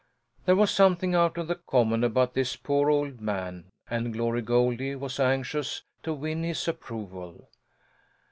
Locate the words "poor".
2.55-2.89